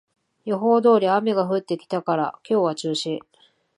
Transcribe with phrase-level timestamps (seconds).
[0.45, 3.19] 予報通り雨が降ってきたから今日は中止